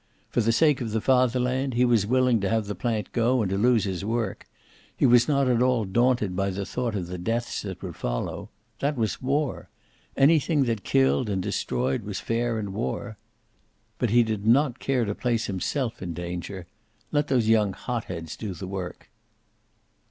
[0.31, 3.51] For the sake of the Fatherland he was willing to have the plant go, and
[3.51, 4.47] to lose his work.
[4.97, 8.49] He was not at all daunted by the thought of the deaths that would follow.
[8.79, 9.69] That was war.
[10.17, 13.19] Anything that killed and destroyed was fair in war.
[13.99, 16.65] But he did not care to place himself in danger.
[17.11, 19.07] Let those young hot heads do the work.